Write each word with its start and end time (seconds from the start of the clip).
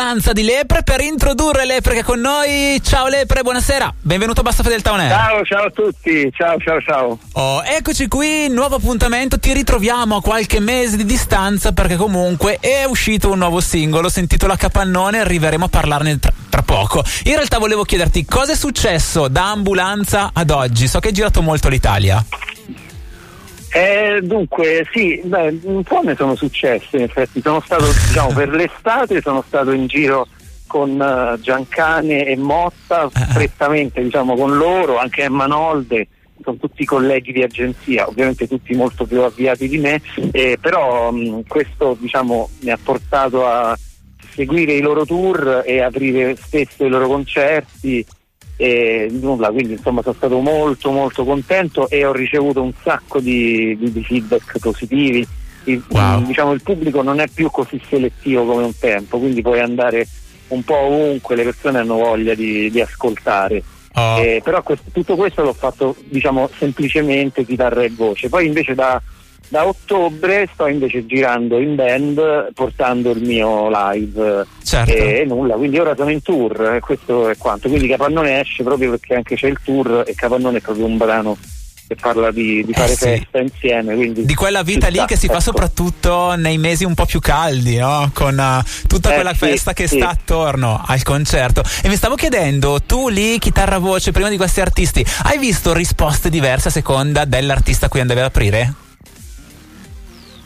Ambulanza 0.00 0.32
di 0.32 0.44
Lepre 0.44 0.82
per 0.82 1.02
introdurre 1.02 1.66
Lepre 1.66 1.92
che 1.92 2.00
è 2.00 2.02
con 2.02 2.20
noi. 2.20 2.80
Ciao 2.82 3.06
Lepre, 3.06 3.42
buonasera. 3.42 3.92
Benvenuto 4.00 4.40
a 4.40 4.44
Bassa 4.44 4.62
Fedeltà 4.62 4.92
On 4.92 5.00
Air. 5.00 5.10
Ciao, 5.10 5.44
ciao 5.44 5.64
a 5.66 5.70
tutti. 5.70 6.30
Ciao, 6.32 6.58
ciao, 6.58 6.80
ciao. 6.80 7.18
Oh, 7.32 7.62
eccoci 7.62 8.08
qui, 8.08 8.48
nuovo 8.48 8.76
appuntamento. 8.76 9.38
Ti 9.38 9.52
ritroviamo 9.52 10.16
a 10.16 10.22
qualche 10.22 10.58
mese 10.58 10.96
di 10.96 11.04
distanza 11.04 11.72
perché 11.72 11.96
comunque 11.96 12.56
è 12.60 12.84
uscito 12.84 13.30
un 13.30 13.38
nuovo 13.40 13.60
singolo. 13.60 14.08
Si 14.08 14.20
intitola 14.20 14.56
Capannone. 14.56 15.20
Arriveremo 15.20 15.66
a 15.66 15.68
parlarne 15.68 16.18
tra, 16.18 16.32
tra 16.48 16.62
poco. 16.62 17.04
In 17.24 17.34
realtà 17.34 17.58
volevo 17.58 17.82
chiederti 17.82 18.24
cosa 18.24 18.52
è 18.52 18.56
successo 18.56 19.28
da 19.28 19.50
Ambulanza 19.50 20.30
ad 20.32 20.48
oggi. 20.48 20.88
So 20.88 20.98
che 21.00 21.08
hai 21.08 21.14
girato 21.14 21.42
molto 21.42 21.68
l'Italia. 21.68 22.24
Eh, 23.72 24.20
dunque, 24.22 24.86
sì, 24.92 25.20
beh, 25.24 25.60
un 25.62 25.82
po' 25.84 26.00
ne 26.02 26.16
sono 26.16 26.34
successe, 26.34 26.96
in 26.96 27.02
effetti. 27.04 27.40
Sono 27.40 27.60
stato, 27.60 27.84
diciamo, 27.86 28.32
per 28.32 28.48
l'estate 28.50 29.20
sono 29.20 29.44
stato 29.46 29.70
in 29.70 29.86
giro 29.86 30.26
con 30.66 30.90
uh, 31.00 31.40
Giancane 31.40 32.26
e 32.26 32.36
Motta, 32.36 33.02
Ah. 33.02 33.26
strettamente, 33.30 34.02
diciamo, 34.02 34.34
con 34.34 34.56
loro, 34.56 34.98
anche 34.98 35.22
Emma 35.22 35.46
Nolde, 35.46 36.08
sono 36.42 36.56
tutti 36.56 36.84
colleghi 36.84 37.32
di 37.32 37.42
agenzia, 37.42 38.08
ovviamente 38.08 38.48
tutti 38.48 38.74
molto 38.74 39.04
più 39.04 39.20
avviati 39.20 39.68
di 39.68 39.78
me, 39.78 40.00
eh, 40.32 40.58
però 40.60 41.10
mh, 41.10 41.44
questo, 41.46 41.96
diciamo, 41.98 42.48
mi 42.60 42.70
ha 42.70 42.78
portato 42.82 43.46
a 43.46 43.76
seguire 44.32 44.72
i 44.72 44.80
loro 44.80 45.04
tour 45.04 45.62
e 45.66 45.82
aprire 45.82 46.36
spesso 46.36 46.84
i 46.84 46.88
loro 46.88 47.08
concerti 47.08 48.04
e 48.60 49.08
nulla, 49.10 49.48
quindi 49.50 49.72
insomma 49.72 50.02
sono 50.02 50.14
stato 50.14 50.38
molto 50.40 50.90
molto 50.90 51.24
contento 51.24 51.88
e 51.88 52.04
ho 52.04 52.12
ricevuto 52.12 52.60
un 52.62 52.72
sacco 52.82 53.18
di, 53.18 53.74
di- 53.78 53.90
di 53.90 54.04
feedback 54.04 54.58
positivi. 54.58 55.26
Il, 55.64 55.82
Wow. 55.88 56.24
diciamo, 56.26 56.52
il 56.52 56.62
pubblico 56.62 57.00
non 57.02 57.20
è 57.20 57.28
più 57.28 57.50
così 57.50 57.80
selettivo 57.88 58.44
come 58.44 58.64
un 58.64 58.78
tempo, 58.78 59.18
quindi 59.18 59.40
puoi 59.40 59.60
andare 59.60 60.06
un 60.48 60.62
po' 60.62 60.76
ovunque, 60.76 61.36
le 61.36 61.44
persone 61.44 61.78
hanno 61.78 61.94
voglia 61.96 62.34
di, 62.34 62.70
di 62.70 62.80
ascoltare. 62.82 63.62
Oh. 63.94 64.18
Eh, 64.18 64.40
però 64.44 64.62
questo- 64.62 64.90
tutto 64.92 65.16
questo 65.16 65.42
l'ho 65.42 65.54
fatto 65.54 65.96
diciamo 66.04 66.50
semplicemente 66.58 67.46
chitarra 67.46 67.82
e 67.82 67.90
voce. 67.90 68.28
Poi 68.28 68.46
invece 68.46 68.74
da, 68.74 69.00
da 69.50 69.66
ottobre 69.66 70.48
sto 70.54 70.68
invece 70.68 71.04
girando 71.06 71.58
in 71.58 71.74
band 71.74 72.52
portando 72.54 73.10
il 73.10 73.20
mio 73.22 73.68
live 73.68 74.46
Certo. 74.62 74.92
e 74.92 75.24
nulla, 75.26 75.56
quindi 75.56 75.78
ora 75.78 75.94
sono 75.96 76.10
in 76.10 76.22
tour, 76.22 76.74
eh, 76.76 76.80
questo 76.80 77.28
è 77.28 77.36
quanto. 77.36 77.68
Quindi 77.68 77.88
Capannone 77.88 78.40
esce 78.40 78.62
proprio 78.62 78.90
perché 78.90 79.16
anche 79.16 79.34
c'è 79.34 79.48
il 79.48 79.58
tour 79.64 80.04
e 80.06 80.14
Capannone 80.14 80.58
è 80.58 80.60
proprio 80.60 80.86
un 80.86 80.96
brano 80.96 81.36
che 81.88 81.96
parla 81.96 82.30
di, 82.30 82.64
di 82.64 82.70
Eh 82.70 82.74
fare 82.74 82.94
sì. 82.94 82.96
festa 82.96 83.40
insieme. 83.40 84.12
Di 84.12 84.34
quella 84.36 84.62
vita 84.62 84.86
lì 84.86 84.98
sta, 84.98 85.06
che 85.06 85.16
si 85.16 85.26
fa 85.26 85.32
ecco. 85.32 85.42
soprattutto 85.42 86.36
nei 86.36 86.56
mesi 86.56 86.84
un 86.84 86.94
po' 86.94 87.04
più 87.04 87.18
caldi, 87.18 87.78
no? 87.78 88.08
Con 88.14 88.38
eh, 88.38 88.62
tutta 88.86 89.10
Eh, 89.10 89.14
quella 89.14 89.32
sì, 89.32 89.38
festa 89.38 89.72
che 89.72 89.88
sì. 89.88 89.96
sta 89.96 90.10
attorno 90.10 90.80
al 90.86 91.02
concerto. 91.02 91.64
E 91.82 91.88
mi 91.88 91.96
stavo 91.96 92.14
chiedendo, 92.14 92.78
tu 92.86 93.08
lì, 93.08 93.40
chitarra 93.40 93.78
voce, 93.78 94.12
prima 94.12 94.28
di 94.28 94.36
questi 94.36 94.60
artisti, 94.60 95.04
hai 95.24 95.38
visto 95.38 95.72
risposte 95.72 96.30
diverse 96.30 96.68
a 96.68 96.70
seconda 96.70 97.24
dell'artista 97.24 97.86
a 97.86 97.88
cui 97.88 97.98
andavi 97.98 98.20
ad 98.20 98.26
aprire? 98.26 98.74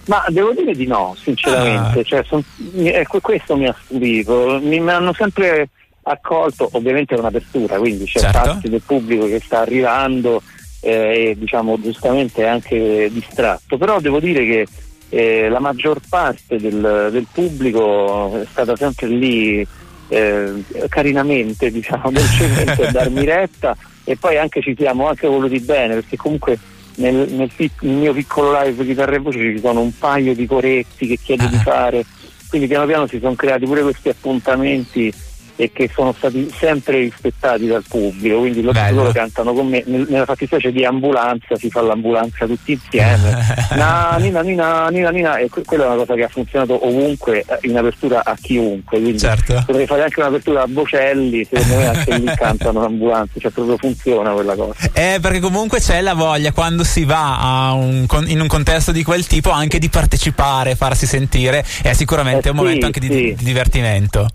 Ma 0.06 0.24
devo 0.28 0.52
dire 0.52 0.74
di 0.74 0.86
no, 0.86 1.16
sinceramente. 1.20 2.00
Ah. 2.00 2.02
Cioè, 2.02 2.24
son- 2.24 2.44
ecco, 2.76 3.20
questo 3.20 3.56
mi 3.56 3.66
ha 3.66 3.74
stupito. 3.84 4.58
Mi, 4.62 4.80
mi 4.80 4.90
hanno 4.90 5.12
sempre 5.12 5.68
accolto, 6.02 6.68
ovviamente 6.72 7.14
è 7.14 7.18
un'apertura, 7.18 7.78
quindi 7.78 8.04
c'è 8.04 8.20
Certo. 8.20 8.38
parte 8.38 8.68
del 8.68 8.82
pubblico 8.84 9.26
che 9.26 9.40
sta 9.40 9.60
arrivando 9.60 10.42
eh, 10.80 11.30
e 11.30 11.36
diciamo 11.38 11.80
giustamente 11.80 12.46
anche 12.46 13.08
distratto. 13.10 13.78
Però 13.78 14.00
devo 14.00 14.20
dire 14.20 14.44
che 14.44 14.66
eh, 15.08 15.48
la 15.48 15.60
maggior 15.60 16.00
parte 16.08 16.58
del, 16.58 17.08
del 17.10 17.26
pubblico 17.32 18.40
è 18.40 18.46
stata 18.50 18.76
sempre 18.76 19.06
lì 19.06 19.66
eh, 20.08 20.52
carinamente, 20.88 21.70
diciamo, 21.70 22.10
dolcemente 22.10 22.86
a 22.86 22.90
darmi 22.90 23.24
retta 23.24 23.76
e 24.04 24.16
poi 24.16 24.36
anche 24.36 24.60
ci 24.60 24.74
siamo 24.78 25.08
anche 25.08 25.26
voluti 25.26 25.58
bene 25.60 25.94
perché 25.94 26.16
comunque 26.16 26.58
nel, 26.96 27.32
nel 27.32 27.50
pic- 27.54 27.82
nel 27.82 27.96
mio 27.96 28.12
piccolo 28.12 28.58
live 28.62 28.84
chitarra 28.84 29.16
e 29.16 29.18
voce 29.18 29.38
ci 29.38 29.60
sono 29.60 29.80
un 29.80 29.96
paio 29.98 30.34
di 30.34 30.46
coretti 30.46 31.06
che 31.06 31.18
chiedo 31.22 31.46
di 31.46 31.56
Ah. 31.56 31.60
fare 31.60 32.04
quindi 32.48 32.68
piano 32.68 32.86
piano 32.86 33.06
si 33.08 33.18
sono 33.20 33.34
creati 33.34 33.64
pure 33.66 33.82
questi 33.82 34.08
appuntamenti 34.10 35.12
e 35.56 35.70
che 35.72 35.90
sono 35.94 36.12
stati 36.16 36.50
sempre 36.58 36.98
rispettati 36.98 37.66
dal 37.66 37.84
pubblico 37.88 38.38
quindi 38.38 38.60
loro, 38.62 38.78
loro 38.90 39.12
cantano 39.12 39.52
con 39.52 39.68
me 39.68 39.82
Nel- 39.86 40.06
nella 40.08 40.24
fattispecie 40.24 40.72
di 40.72 40.84
ambulanza 40.84 41.56
si 41.56 41.70
fa 41.70 41.80
l'ambulanza 41.82 42.46
tutti 42.46 42.72
insieme 42.72 43.38
na, 43.76 44.16
nina, 44.18 44.40
nina, 44.40 44.88
nina, 44.88 45.10
nina, 45.10 45.36
e 45.36 45.48
que- 45.48 45.62
quella 45.64 45.84
è 45.84 45.86
una 45.88 45.96
cosa 45.96 46.14
che 46.14 46.24
ha 46.24 46.28
funzionato 46.28 46.86
ovunque 46.86 47.40
eh, 47.46 47.58
in 47.68 47.76
apertura 47.76 48.22
a 48.24 48.36
chiunque 48.40 49.00
quindi 49.00 49.18
Certo. 49.18 49.62
potrei 49.66 49.86
fare 49.86 50.02
anche 50.02 50.20
un'apertura 50.20 50.62
a 50.62 50.66
Bocelli 50.66 51.44
secondo 51.44 51.76
me 51.76 51.86
anche 51.86 52.18
lì 52.18 52.24
cantano 52.36 52.80
l'ambulanza 52.80 53.32
cioè 53.38 53.50
proprio 53.50 53.76
funziona 53.76 54.32
quella 54.32 54.54
cosa 54.54 54.74
Eh, 54.92 55.18
perché 55.20 55.40
comunque 55.40 55.78
c'è 55.80 56.00
la 56.00 56.14
voglia 56.14 56.52
quando 56.52 56.82
si 56.84 57.04
va 57.04 57.72
un 57.74 58.06
in 58.26 58.40
un 58.40 58.46
contesto 58.46 58.92
di 58.92 59.02
quel 59.02 59.26
tipo 59.26 59.50
anche 59.50 59.78
di 59.78 59.88
partecipare, 59.88 60.74
farsi 60.76 61.06
sentire. 61.06 61.64
È 61.82 61.92
sicuramente 61.92 62.48
Eh 62.48 62.50
un 62.50 62.56
sì, 62.58 62.62
momento 62.62 62.86
anche 62.86 63.00
di, 63.00 63.06
sì. 63.06 63.34
di 63.36 63.44
divertimento. 63.44 64.28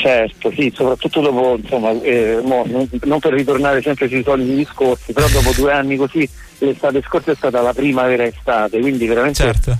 Certo, 0.00 0.50
sì, 0.52 0.72
soprattutto 0.74 1.20
dopo, 1.20 1.58
insomma, 1.60 1.90
eh, 2.00 2.40
mo, 2.42 2.64
non, 2.66 2.88
non 3.02 3.18
per 3.18 3.34
ritornare 3.34 3.82
sempre 3.82 4.08
sui 4.08 4.22
soliti 4.22 4.54
discorsi, 4.54 5.12
però 5.12 5.28
dopo 5.28 5.52
due 5.54 5.72
anni 5.72 5.96
così, 5.96 6.26
l'estate 6.58 7.02
scorsa 7.06 7.32
è 7.32 7.34
stata 7.34 7.60
la 7.60 7.74
prima 7.74 8.04
vera 8.04 8.24
estate, 8.24 8.80
quindi 8.80 9.06
veramente 9.06 9.42
Certo. 9.42 9.76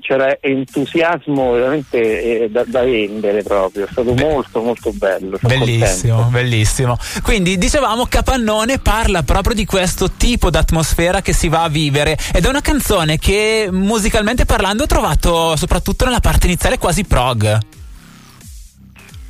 c'era 0.00 0.36
entusiasmo 0.40 1.52
veramente 1.52 2.42
eh, 2.42 2.50
da, 2.50 2.64
da 2.66 2.82
vendere 2.82 3.42
proprio, 3.42 3.86
è 3.86 3.88
stato 3.90 4.12
Be- 4.12 4.22
molto 4.24 4.60
molto 4.60 4.92
bello. 4.92 5.38
Bellissimo, 5.40 6.16
contento. 6.16 6.38
bellissimo. 6.38 6.98
Quindi 7.22 7.56
dicevamo 7.56 8.04
Capannone 8.04 8.78
parla 8.78 9.22
proprio 9.22 9.54
di 9.54 9.64
questo 9.64 10.10
tipo 10.10 10.50
d'atmosfera 10.50 11.22
che 11.22 11.32
si 11.32 11.48
va 11.48 11.62
a 11.62 11.68
vivere 11.68 12.18
ed 12.34 12.44
è 12.44 12.48
una 12.48 12.60
canzone 12.60 13.16
che 13.16 13.68
musicalmente 13.70 14.44
parlando 14.44 14.82
ho 14.82 14.86
trovato 14.86 15.56
soprattutto 15.56 16.04
nella 16.04 16.20
parte 16.20 16.46
iniziale 16.46 16.76
quasi 16.76 17.04
prog. 17.04 17.78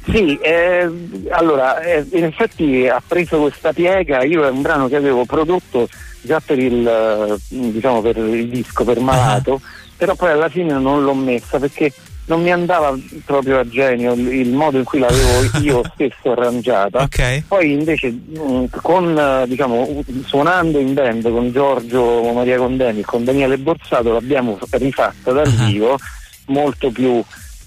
Sì, 0.09 0.39
eh, 0.39 0.89
allora, 1.29 1.81
eh, 1.81 2.07
in 2.13 2.25
effetti 2.25 2.89
ha 2.89 3.03
preso 3.07 3.41
questa 3.41 3.73
piega, 3.73 4.23
io 4.25 4.45
è 4.45 4.51
un 4.51 4.63
brano 4.63 4.89
che 4.89 4.97
avevo 4.97 5.25
prodotto 5.25 5.89
già 6.23 6.41
per 6.41 6.59
il, 6.59 6.87
eh, 6.87 7.37
diciamo, 7.49 8.01
per 8.01 8.17
il 8.17 8.49
disco, 8.49 8.85
per 8.85 8.99
Malato, 8.99 9.61
però 9.97 10.15
poi 10.15 10.31
alla 10.31 10.49
fine 10.49 10.73
non 10.79 11.03
l'ho 11.05 11.15
messa 11.15 11.59
perché 11.59 11.93
non 12.27 12.43
mi 12.43 12.53
andava 12.53 12.97
proprio 13.25 13.59
a 13.59 13.69
genio 13.69 14.13
il, 14.13 14.51
modo 14.53 14.79
in 14.79 14.85
cui 14.85 15.01
l'avevo 15.01 15.59
io 15.61 15.83
stesso 15.93 16.31
arrangiata. 16.33 17.03
Ok. 17.03 17.43
Poi 17.49 17.73
invece 17.73 18.11
mh, 18.11 18.67
con, 18.83 19.19
eh, 19.19 19.47
diciamo, 19.49 20.03
suonando 20.25 20.79
in 20.79 20.95
band 20.95 21.29
con 21.29 21.51
Giorgio 21.51 22.33
Maria 22.33 22.57
Condeni 22.57 23.01
e 23.01 23.05
con 23.05 23.25
Daniele 23.25 23.59
Borsato 23.59 24.13
l'abbiamo 24.13 24.59
rifatta 24.71 25.33
dal 25.33 25.47
Ah. 25.47 25.65
vivo 25.65 25.99
molto 26.47 26.91
più 26.91 27.23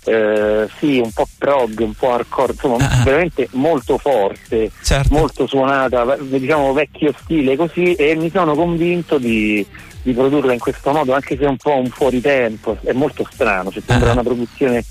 eh, 0.05 0.67
sì, 0.79 0.99
un 0.99 1.11
po' 1.11 1.27
prog, 1.37 1.79
un 1.79 1.93
po' 1.93 2.13
hardcore, 2.13 2.53
insomma 2.53 2.77
Ah. 2.77 3.03
veramente 3.03 3.47
molto 3.51 3.97
forte, 3.97 4.71
Certo. 4.83 5.13
molto 5.13 5.47
suonata, 5.47 6.17
diciamo 6.19 6.73
vecchio 6.73 7.13
stile 7.23 7.55
così 7.55 7.93
e 7.93 8.15
mi 8.15 8.29
sono 8.29 8.53
convinto 8.55 9.17
di, 9.17 9.65
di 10.01 10.13
produrla 10.13 10.53
in 10.53 10.59
questo 10.59 10.91
modo, 10.91 11.13
anche 11.13 11.37
se 11.37 11.43
è 11.43 11.47
un 11.47 11.57
po' 11.57 11.75
un 11.75 11.87
fuori 11.87 12.19
tempo, 12.21 12.77
è 12.83 12.91
molto 12.93 13.25
strano, 13.31 13.71
cioè 13.71 13.81
sembra 13.85 14.09
Ah. 14.09 14.13
una 14.13 14.23
produzione 14.23 14.83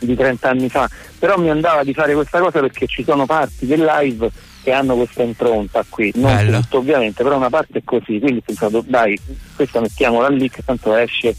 di 0.00 0.14
30 0.14 0.48
anni 0.50 0.68
fa, 0.68 0.88
però 1.18 1.36
mi 1.38 1.50
andava 1.50 1.82
di 1.82 1.92
fare 1.92 2.14
questa 2.14 2.38
cosa 2.38 2.60
perché 2.60 2.86
ci 2.86 3.02
sono 3.02 3.26
parti 3.26 3.66
del 3.66 3.82
live 3.84 4.30
che 4.62 4.70
hanno 4.72 4.94
questa 4.96 5.22
impronta 5.22 5.84
qui, 5.88 6.12
non 6.16 6.34
Bello. 6.36 6.60
tutto 6.60 6.78
ovviamente, 6.78 7.22
però 7.24 7.36
una 7.36 7.48
parte 7.50 7.78
è 7.78 7.82
così, 7.84 8.18
quindi 8.20 8.36
ho 8.38 8.42
pensato 8.44 8.84
dai, 8.86 9.18
questa 9.56 9.80
mettiamola 9.80 10.28
lì 10.28 10.48
che 10.50 10.62
tanto 10.64 10.94
esce 10.94 11.34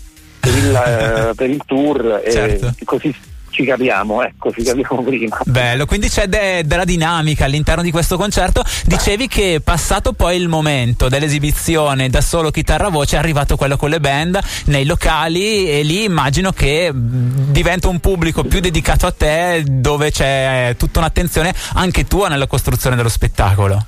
per 0.50 0.58
il, 0.58 1.32
per 1.36 1.50
il 1.50 1.62
tour 1.66 2.22
e 2.24 2.32
Certo. 2.32 2.74
così 2.86 3.16
ci 3.52 3.66
capiamo, 3.66 4.22
ecco, 4.24 4.52
ci 4.52 4.62
capiamo 4.64 5.02
prima. 5.04 5.38
Bello, 5.46 5.86
quindi 5.86 6.08
c'è 6.08 6.28
de- 6.28 6.62
della 6.66 6.86
dinamica 6.86 7.46
all'interno 7.46 7.82
di 7.82 7.92
questo 7.92 8.16
concerto. 8.16 8.64
Dicevi 8.86 9.28
che 9.28 9.60
passato 9.64 10.14
poi 10.14 10.38
il 10.38 10.48
momento 10.48 11.10
dell'esibizione 11.10 12.10
da 12.10 12.22
solo 12.22 12.52
chitarra 12.52 12.90
voce 12.90 13.16
è 13.16 13.20
arrivato 13.20 13.58
quello 13.58 13.76
con 13.76 13.90
le 13.90 14.00
band 14.00 14.40
nei 14.66 14.86
locali 14.86 15.68
e 15.70 15.82
lì 15.84 16.04
immagino 16.04 16.52
che 16.52 16.92
diventa 16.94 17.90
un 17.90 18.00
pubblico 18.00 18.44
più 18.44 18.60
dedicato 18.60 19.08
a 19.08 19.12
te 19.12 19.64
dove 19.68 20.12
c'è 20.12 20.76
tutta 20.78 21.00
un'attenzione 21.00 21.54
anche 21.74 22.06
tua 22.06 22.28
nella 22.30 22.48
costruzione 22.48 22.96
dello 22.96 23.10
spettacolo. 23.10 23.84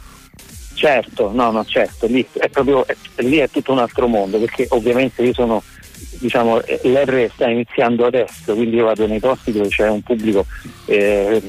Certo, 0.74 1.30
no, 1.32 1.52
no, 1.52 1.64
certo, 1.64 2.08
lì 2.08 2.26
è 2.34 2.50
proprio 2.50 2.86
è- 2.88 2.96
lì 3.18 3.38
è 3.38 3.48
tutto 3.52 3.72
un 3.72 3.78
altro 3.78 4.08
mondo, 4.08 4.40
perché 4.40 4.66
ovviamente 4.70 5.22
io 5.22 5.32
sono 5.34 5.62
diciamo 6.20 6.58
l'R 6.58 7.30
sta 7.34 7.50
iniziando 7.50 8.06
adesso, 8.06 8.54
quindi 8.54 8.78
io 8.78 8.86
vado 8.86 9.08
nei 9.08 9.20
posti 9.20 9.52
dove 9.52 9.68
c'è 9.70 9.90
un 9.90 10.02
pubblico 10.02 10.46
eh, 10.86 11.42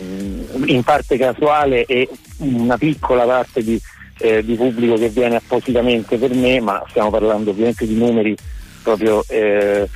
in 0.66 0.82
parte 0.82 1.16
casuale 1.16 1.84
e 1.84 2.08
una 2.38 2.76
piccola 2.78 3.24
parte 3.24 3.62
di, 3.62 3.80
eh, 4.18 4.44
di 4.44 4.54
pubblico 4.54 4.94
che 4.96 5.08
viene 5.08 5.36
appositamente 5.36 6.16
per 6.16 6.34
me, 6.34 6.60
ma 6.60 6.82
stiamo 6.88 7.10
parlando 7.10 7.50
ovviamente 7.50 7.86
di 7.86 7.96
numeri 7.96 8.36
proprio 8.82 9.24
eh, 9.28 9.88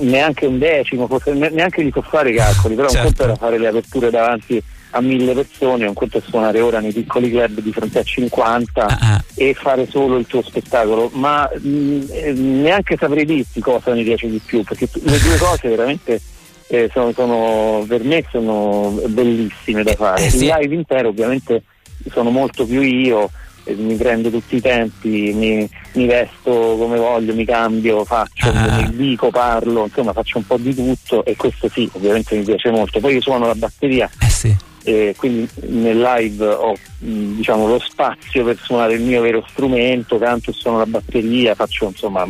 neanche 0.00 0.46
un 0.46 0.58
decimo, 0.58 1.06
forse 1.06 1.32
neanche 1.32 1.82
di 1.82 1.90
so 1.92 2.02
fare 2.02 2.30
i 2.30 2.34
calcoli, 2.34 2.74
però 2.74 2.88
certo. 2.88 3.06
un 3.06 3.14
conto 3.14 3.22
era 3.24 3.36
fare 3.36 3.58
le 3.58 3.68
aperture 3.68 4.10
davanti 4.10 4.62
a 4.94 5.00
mille 5.00 5.34
persone, 5.34 5.86
un 5.86 5.94
conto 5.94 6.18
è 6.18 6.22
suonare 6.24 6.60
ora 6.60 6.78
nei 6.78 6.92
piccoli 6.92 7.28
club 7.28 7.60
di 7.60 7.72
fronte 7.72 7.98
a 7.98 8.02
50 8.02 8.84
uh-huh. 8.84 9.18
e 9.34 9.54
fare 9.54 9.88
solo 9.90 10.16
il 10.18 10.26
tuo 10.26 10.40
spettacolo, 10.42 11.10
ma 11.14 11.50
mh, 11.52 12.06
eh, 12.10 12.32
neanche 12.32 12.96
saprei 12.96 13.24
dirti 13.24 13.60
cosa 13.60 13.92
mi 13.92 14.04
piace 14.04 14.28
di 14.28 14.40
più, 14.44 14.62
perché 14.62 14.88
le 14.92 15.18
due 15.18 15.36
cose 15.36 15.68
veramente 15.68 16.20
eh, 16.68 16.88
sono, 16.92 17.12
sono, 17.12 17.84
per 17.88 18.04
me 18.04 18.24
sono 18.30 19.00
bellissime 19.08 19.82
da 19.82 19.94
fare. 19.94 20.26
Eh, 20.26 20.30
sì. 20.30 20.44
Il 20.44 20.54
live 20.58 20.74
intero 20.74 21.08
ovviamente 21.08 21.64
sono 22.12 22.30
molto 22.30 22.64
più 22.64 22.80
io, 22.80 23.28
eh, 23.64 23.74
mi 23.74 23.96
prendo 23.96 24.30
tutti 24.30 24.56
i 24.56 24.60
tempi, 24.60 25.32
mi, 25.32 25.68
mi, 25.94 26.06
vesto 26.06 26.76
come 26.78 26.98
voglio, 26.98 27.34
mi 27.34 27.44
cambio, 27.44 28.04
faccio, 28.04 28.48
ah. 28.48 28.76
mi 28.76 28.94
dico, 28.94 29.30
parlo, 29.30 29.86
insomma 29.86 30.12
faccio 30.12 30.38
un 30.38 30.46
po' 30.46 30.56
di 30.56 30.72
tutto 30.72 31.24
e 31.24 31.34
questo 31.34 31.68
sì, 31.68 31.90
ovviamente 31.94 32.36
mi 32.36 32.44
piace 32.44 32.70
molto. 32.70 33.00
Poi 33.00 33.14
io 33.14 33.20
suono 33.20 33.46
la 33.46 33.56
batteria. 33.56 34.08
Eh 34.20 34.30
sì. 34.30 34.56
E 34.86 35.14
quindi 35.16 35.48
nel 35.62 35.98
live 35.98 36.46
ho 36.46 36.76
diciamo, 36.98 37.66
lo 37.66 37.78
spazio 37.78 38.44
per 38.44 38.58
suonare 38.62 38.94
il 38.94 39.02
mio 39.02 39.22
vero 39.22 39.44
strumento, 39.48 40.18
canto 40.18 40.50
e 40.50 40.52
suono 40.52 40.78
la 40.78 40.86
batteria, 40.86 41.54
faccio, 41.54 41.86
insomma, 41.86 42.26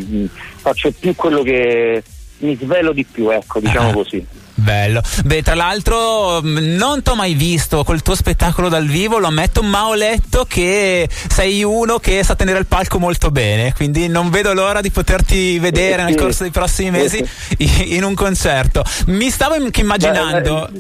faccio 0.57 0.93
più 0.93 1.15
quello 1.15 1.43
che 1.43 2.03
mi 2.39 2.57
svelo 2.57 2.93
di 2.93 3.05
più, 3.05 3.31
ecco, 3.31 3.61
diciamo 3.61 3.91
ah. 3.91 3.93
così. 3.93 4.27
Bello. 4.57 5.03
Beh, 5.25 5.43
tra 5.43 5.55
l'altro 5.55 6.41
mm, 6.41 6.77
non 6.77 7.03
ti 7.03 7.11
ho 7.11 7.15
mai 7.15 7.35
visto 7.35 7.83
col 7.83 8.03
tuo 8.03 8.15
spettacolo 8.15 8.69
dal 8.69 8.87
vivo, 8.87 9.19
lo 9.19 9.27
ammetto, 9.27 9.63
ma 9.63 9.89
ho 9.89 9.95
letto 9.95 10.45
che 10.49 11.09
sei 11.29 11.65
uno 11.65 11.99
che 11.99 12.23
sa 12.23 12.37
tenere 12.37 12.61
il 12.61 12.67
palco 12.67 12.99
molto 12.99 13.31
bene, 13.31 13.73
quindi 13.75 14.07
non 14.09 14.31
vedo 14.31 14.55
l'ora 14.55 14.81
di 14.81 14.91
poterti 14.91 15.59
vedere 15.59 16.03
eh, 16.03 16.05
nel 16.07 16.15
corso 16.15 16.45
dei 16.45 16.53
prossimi 16.53 16.91
mesi 16.91 17.19
eh, 17.59 17.65
in 17.89 18.05
un 18.05 18.15
concerto. 18.15 18.85
Mi 19.07 19.29
stavo 19.31 19.57
immaginando... 19.57 20.71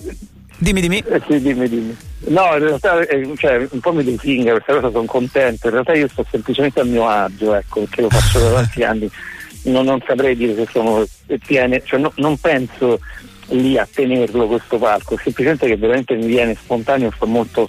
Dimmi, 0.64 0.80
dimmi. 0.80 1.04
Eh, 1.06 1.20
sì, 1.28 1.42
dimmi, 1.42 1.68
dimmi. 1.68 1.94
No, 2.28 2.54
in 2.54 2.60
realtà 2.60 2.98
eh, 3.00 3.30
cioè, 3.36 3.68
un 3.68 3.80
po' 3.80 3.92
mi 3.92 4.02
desinga 4.02 4.52
questa 4.52 4.72
cosa, 4.72 4.90
sono 4.90 5.04
contento. 5.04 5.66
In 5.66 5.72
realtà 5.74 5.92
io 5.92 6.08
sto 6.08 6.24
semplicemente 6.30 6.80
a 6.80 6.84
mio 6.84 7.06
agio, 7.06 7.52
ecco, 7.54 7.80
perché 7.80 8.00
lo 8.00 8.08
faccio 8.08 8.38
da 8.38 8.50
tanti 8.52 8.80
anni. 8.82 9.10
Non, 9.64 9.84
non, 9.84 10.02
saprei 10.06 10.34
dire 10.34 10.54
se 10.54 10.66
sono 10.70 11.04
piene, 11.46 11.82
cioè, 11.84 12.00
no, 12.00 12.10
non 12.16 12.38
penso 12.38 12.98
lì 13.48 13.76
a 13.76 13.86
tenerlo 13.92 14.46
questo 14.46 14.78
palco, 14.78 15.18
semplicemente 15.22 15.66
che 15.66 15.76
veramente 15.76 16.14
mi 16.14 16.26
viene 16.26 16.54
spontaneo 16.54 17.08
e 17.08 17.14
fa 17.14 17.26
molto, 17.26 17.68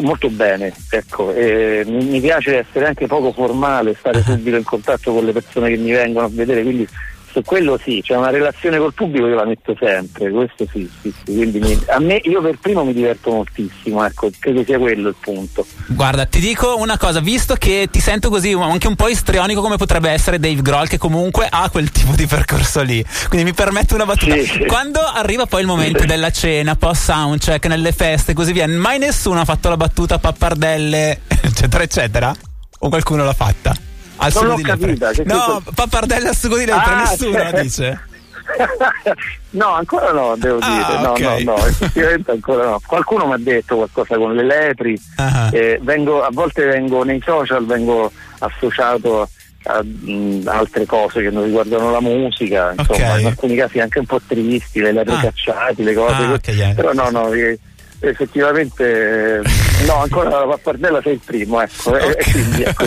molto 0.00 0.28
bene. 0.28 0.74
Ecco. 0.90 1.32
mi, 1.32 2.04
mi, 2.04 2.20
piace 2.20 2.58
essere 2.58 2.86
anche 2.86 3.06
poco 3.06 3.30
formale, 3.30 3.94
stare 3.96 4.20
subito 4.24 4.56
in 4.56 4.64
contatto 4.64 5.12
con 5.12 5.24
le 5.24 5.32
persone 5.32 5.68
che 5.68 5.76
mi 5.76 5.92
vengono 5.92 6.26
a 6.26 6.30
vedere, 6.32 6.62
quindi 6.62 6.88
su 7.34 7.42
quello 7.42 7.76
sì, 7.82 7.96
c'è 7.96 8.12
cioè 8.12 8.16
una 8.18 8.30
relazione 8.30 8.78
col 8.78 8.94
pubblico 8.94 9.26
io 9.26 9.34
la 9.34 9.44
metto 9.44 9.76
sempre, 9.76 10.30
questo 10.30 10.66
sì, 10.70 10.88
sì, 11.00 11.12
sì. 11.24 11.34
quindi 11.34 11.58
mi, 11.58 11.76
a 11.88 11.98
me 11.98 12.20
io 12.22 12.40
per 12.40 12.58
primo 12.60 12.84
mi 12.84 12.92
diverto 12.92 13.32
moltissimo, 13.32 14.04
ecco, 14.04 14.30
credo 14.38 14.62
sia 14.62 14.78
quello 14.78 15.08
il 15.08 15.16
punto. 15.18 15.66
Guarda, 15.88 16.26
ti 16.26 16.38
dico 16.38 16.76
una 16.78 16.96
cosa, 16.96 17.18
visto 17.18 17.56
che 17.56 17.88
ti 17.90 17.98
sento 17.98 18.30
così 18.30 18.52
anche 18.52 18.86
un 18.86 18.94
po' 18.94 19.08
istrionico 19.08 19.60
come 19.60 19.76
potrebbe 19.76 20.10
essere 20.10 20.38
Dave 20.38 20.62
Grohl 20.62 20.86
che 20.86 20.98
comunque 20.98 21.48
ha 21.50 21.68
quel 21.70 21.90
tipo 21.90 22.14
di 22.14 22.26
percorso 22.26 22.82
lì, 22.82 23.04
quindi 23.28 23.46
mi 23.46 23.54
permetto 23.54 23.96
una 23.96 24.06
battuta. 24.06 24.34
Sì, 24.36 24.44
sì. 24.44 24.64
Quando 24.66 25.00
arriva 25.00 25.46
poi 25.46 25.62
il 25.62 25.66
momento 25.66 26.04
della 26.04 26.30
cena, 26.30 26.76
post 26.76 27.02
soundcheck, 27.02 27.66
nelle 27.66 27.90
feste 27.90 28.30
e 28.30 28.34
così 28.34 28.52
via, 28.52 28.68
mai 28.68 28.98
nessuno 28.98 29.40
ha 29.40 29.44
fatto 29.44 29.68
la 29.68 29.76
battuta 29.76 30.18
pappardelle, 30.18 31.22
eccetera, 31.42 31.82
eccetera? 31.82 32.34
O 32.78 32.88
qualcuno 32.88 33.24
l'ha 33.24 33.32
fatta? 33.32 33.83
Al 34.24 34.32
non 34.34 34.46
l'ho 34.46 34.56
capita. 34.62 35.10
No, 35.24 35.44
questo... 35.60 35.72
pappardelle 35.74 36.28
al 36.28 36.36
sugo 36.36 36.56
di 36.56 36.64
lepre, 36.64 36.92
ah, 36.92 36.98
nessuno 37.00 37.32
cioè... 37.32 37.62
dice. 37.62 38.00
no, 39.50 39.68
ancora 39.72 40.12
no, 40.12 40.34
devo 40.36 40.58
ah, 40.60 40.68
dire. 40.68 41.00
No, 41.00 41.10
okay. 41.12 41.44
no, 41.44 41.56
no, 41.56 41.64
effettivamente 41.66 42.30
ancora 42.30 42.64
no. 42.64 42.80
Qualcuno 42.84 43.26
mi 43.26 43.32
ha 43.34 43.38
detto 43.38 43.76
qualcosa 43.76 44.16
con 44.16 44.34
le 44.34 44.44
lepri. 44.44 45.00
Uh-huh. 45.16 45.48
Eh, 45.52 45.78
vengo, 45.82 46.22
a 46.22 46.28
volte 46.30 46.64
vengo 46.64 47.04
nei 47.04 47.22
social, 47.24 47.64
vengo 47.66 48.10
associato 48.38 49.28
a 49.66 49.82
mh, 49.82 50.42
altre 50.46 50.84
cose 50.84 51.22
che 51.22 51.30
non 51.30 51.44
riguardano 51.44 51.90
la 51.90 52.00
musica, 52.00 52.74
insomma, 52.76 52.98
okay. 52.98 53.20
in 53.20 53.26
alcuni 53.26 53.56
casi 53.56 53.80
anche 53.80 53.98
un 53.98 54.06
po' 54.06 54.20
tristi, 54.26 54.80
le 54.80 54.92
lepri 54.92 55.14
ah. 55.14 55.20
cacciati, 55.20 55.82
le 55.82 55.94
cose. 55.94 56.14
Ah, 56.14 56.32
okay, 56.32 56.74
però 56.74 56.92
no, 56.92 57.10
no. 57.10 57.32
Eh, 57.32 57.58
effettivamente 58.00 59.42
no 59.86 60.00
ancora 60.00 60.30
la 60.30 60.46
pappardella 60.46 61.00
sei 61.02 61.14
il 61.14 61.20
primo 61.24 61.60
ecco, 61.60 61.90
okay. 61.90 62.10
e, 62.10 62.24
quindi 62.24 62.62
ecco, 62.62 62.84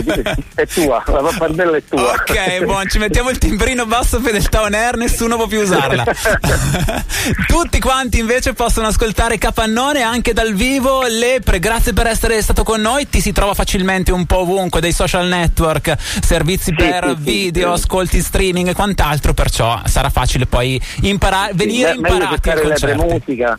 è 0.54 0.66
tua 0.66 1.02
la 1.06 1.20
pappardella 1.20 1.76
è 1.76 1.82
tua 1.88 2.12
ok 2.12 2.64
buon 2.64 2.88
ci 2.88 2.98
mettiamo 2.98 3.30
il 3.30 3.38
timbrino 3.38 3.86
basso 3.86 4.20
fedeltà 4.20 4.62
on 4.62 4.74
air 4.74 4.96
nessuno 4.96 5.36
può 5.36 5.46
più 5.46 5.60
usarla 5.60 6.04
tutti 7.46 7.78
quanti 7.78 8.18
invece 8.18 8.52
possono 8.52 8.88
ascoltare 8.88 9.38
Capannone 9.38 10.02
anche 10.02 10.32
dal 10.32 10.54
vivo 10.54 11.02
Lepre 11.06 11.58
grazie 11.58 11.92
per 11.92 12.06
essere 12.06 12.40
stato 12.42 12.64
con 12.64 12.80
noi 12.80 13.08
ti 13.08 13.20
si 13.20 13.32
trova 13.32 13.54
facilmente 13.54 14.10
un 14.10 14.26
po' 14.26 14.38
ovunque 14.38 14.80
dei 14.80 14.92
social 14.92 15.26
network 15.26 15.94
servizi 15.98 16.70
sì, 16.70 16.74
per 16.74 17.14
sì, 17.16 17.22
video 17.22 17.76
sì. 17.76 17.82
ascolti 17.82 18.20
streaming 18.20 18.68
e 18.68 18.74
quant'altro 18.74 19.34
perciò 19.34 19.80
sarà 19.84 20.10
facile 20.10 20.46
poi 20.46 20.80
imparare 21.02 21.52
venire 21.54 21.92
imparati 21.92 22.48
al 22.50 22.60
concerto 22.60 23.04
musica 23.04 23.58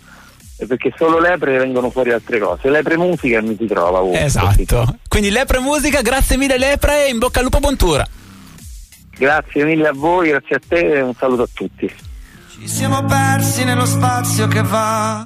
perché 0.67 0.93
solo 0.97 1.19
lepre 1.19 1.57
vengono 1.57 1.89
fuori 1.89 2.11
altre 2.11 2.39
cose. 2.39 2.69
Lepre 2.69 2.97
musica 2.97 3.41
mi 3.41 3.55
si 3.57 3.65
trova 3.65 3.99
ovunque. 3.99 4.23
Esatto. 4.23 4.97
Quindi 5.07 5.29
lepre 5.29 5.59
musica, 5.59 6.01
grazie 6.01 6.37
mille 6.37 6.57
lepre 6.57 7.05
e 7.05 7.09
in 7.09 7.17
bocca 7.17 7.39
al 7.39 7.45
lupo 7.45 7.59
Bontura. 7.59 8.05
Grazie 9.17 9.65
mille 9.65 9.87
a 9.87 9.93
voi, 9.93 10.29
grazie 10.29 10.55
a 10.55 10.59
te 10.65 10.93
e 10.93 11.01
un 11.01 11.13
saluto 11.13 11.43
a 11.43 11.49
tutti. 11.51 11.91
Ci 12.59 12.67
siamo 12.67 13.03
persi 13.05 13.63
nello 13.63 13.85
spazio 13.85 14.47
che 14.47 14.61
va 14.61 15.17